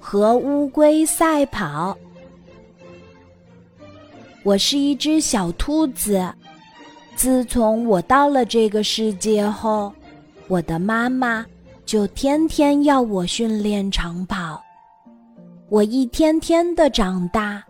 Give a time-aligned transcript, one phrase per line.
[0.00, 1.96] 和乌龟赛跑。
[4.42, 6.32] 我是一只小兔子。
[7.14, 9.92] 自从我到了这个世界后，
[10.48, 11.46] 我的妈妈
[11.84, 14.60] 就天天要我训练长跑。
[15.68, 17.62] 我一天天的长大，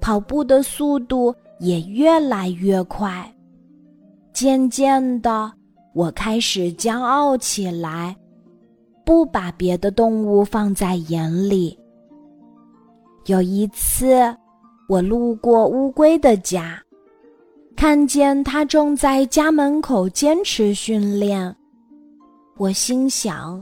[0.00, 3.30] 跑步的速度也越来越快。
[4.32, 5.52] 渐渐的，
[5.92, 8.16] 我开始骄傲起来，
[9.10, 11.76] 不把别的动物放在眼里。
[13.26, 14.32] 有一次，
[14.88, 16.80] 我路过乌龟的家。
[17.74, 21.52] 看见它正在家门口坚持训练，
[22.56, 23.60] 我心想：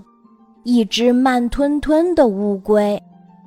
[0.65, 3.03] 一只慢吞吞的乌龟，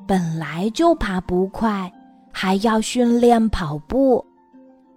[0.08, 1.88] 本来就爬不快，
[2.32, 4.26] 还要训练跑步。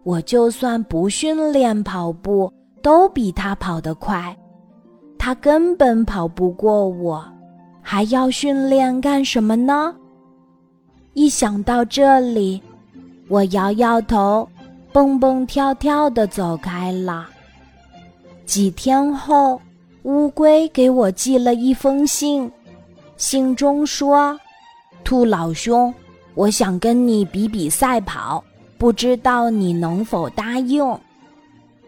[0.04, 2.50] 我就算不训练跑步，
[2.82, 4.34] 都比它跑得快。
[5.24, 7.24] 它根本跑不过我，
[7.80, 9.96] 还要训练干什么呢？
[11.14, 12.60] 一想到这里，
[13.28, 14.46] 我摇摇头。
[14.92, 17.26] 蹦蹦跳跳的走开了。
[18.44, 19.58] 几天后，
[20.02, 22.52] 乌龟给我寄了一封信，
[23.16, 24.38] 信中说
[25.04, 25.92] ：“兔老兄，
[26.34, 28.44] 我想跟你比比赛跑，
[28.76, 30.86] 不知道你能否答应？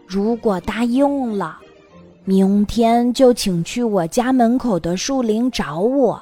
[0.07, 1.59] 如果答应了，
[2.27, 6.21] 明天就请去我家门口的树林找我。”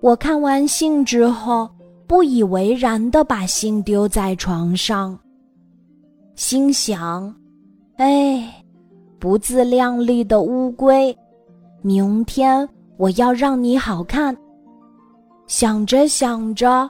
[0.00, 1.68] 我看完信之后，
[2.06, 5.18] 不以为然的把信丢在床上。
[6.36, 7.34] 心想
[7.98, 8.64] ：“哎，
[9.18, 11.16] 不自量力的乌龟，
[11.82, 14.36] 明天我要让你好看。”
[15.48, 16.88] 想着想着，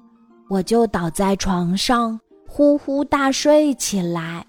[0.50, 4.44] 我就倒在床上呼呼大睡起来。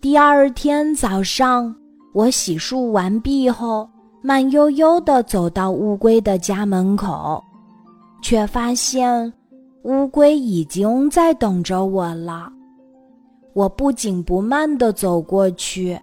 [0.00, 1.74] 第二天早上，
[2.14, 3.88] 我洗漱完毕后，
[4.22, 7.42] 慢悠悠地走到乌龟的家门口，
[8.22, 9.32] 却发现
[9.82, 12.48] 乌龟已经在等着我了。
[13.52, 16.00] 我不紧不慢地走过去，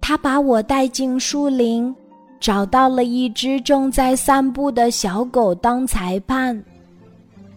[0.00, 1.94] 它把我带进树林，
[2.40, 6.60] 找到了一只正在散步的小狗当裁判。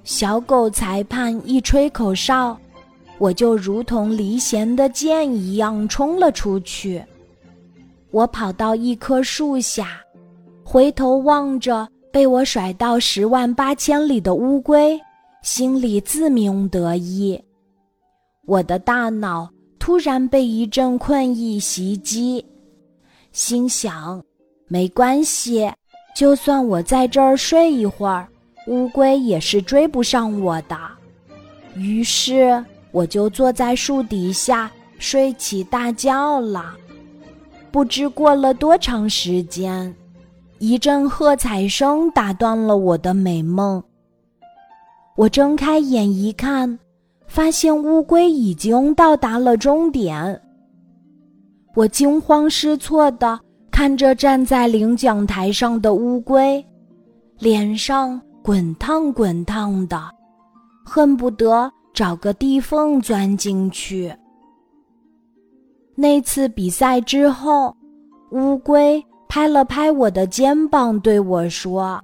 [0.04, 2.56] 小狗裁判一吹口哨，
[3.18, 7.04] 我就如同离弦的箭一样冲了出去。
[8.12, 10.02] 我跑到一棵树下，
[10.64, 15.00] 回头望着被我甩到十万八千里的乌龟，
[15.44, 17.40] 心里自鸣得意。
[18.46, 19.48] 我的大脑
[19.78, 22.44] 突然被一阵困意袭击，
[23.32, 24.24] 心想：
[24.68, 25.72] 没关系，
[26.16, 28.28] 就算我在这儿睡一会儿，
[28.66, 30.76] 乌龟也是追不上我的。
[31.76, 36.76] 于是，我就坐在树底下睡起大觉了。
[37.72, 39.96] 不知过了多长时间，
[40.60, 43.82] 一阵喝彩声打断了我的美梦。
[45.16, 46.80] 我睁开眼一看。
[47.30, 50.42] 发现乌龟已经到达了终点，
[51.76, 56.66] 我惊慌失措地看着站在领奖台上的乌龟，
[57.38, 60.10] 脸上滚烫滚烫的，
[60.84, 64.12] 恨不得找个地缝钻进去。
[66.00, 67.76] 那次比赛之后，
[68.32, 72.02] 乌龟拍了拍我的肩膀，对我说：“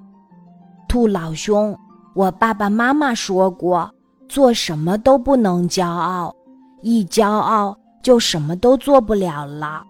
[0.86, 1.74] 兔老兄，
[2.14, 3.90] 我爸爸妈妈说过。”
[4.28, 6.36] 做什么都不能骄傲，
[6.82, 9.82] 一骄傲就什么都做不了了。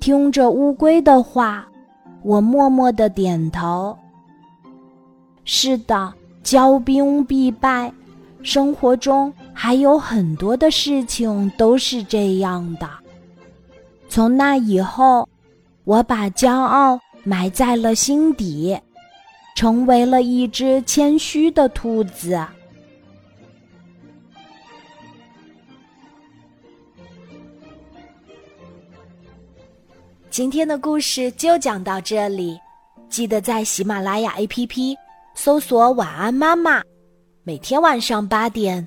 [0.00, 1.64] 听着乌龟的话，
[2.24, 3.96] 我默默的点头。
[5.44, 6.12] 是的，
[6.42, 7.92] 骄兵必败，
[8.42, 12.88] 生活中还有很多的事情都是这样的。
[14.08, 15.28] 从那以后，
[15.84, 18.78] 我把骄傲埋在了心底，
[19.54, 22.44] 成为了一只谦虚的兔子。
[30.28, 32.58] 今天的故事就讲到这里，
[33.10, 34.96] 记得在喜马拉雅 APP
[35.34, 36.82] 搜索“晚安妈妈”，
[37.44, 38.86] 每天晚上八点，